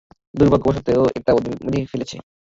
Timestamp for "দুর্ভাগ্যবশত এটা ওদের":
0.33-1.53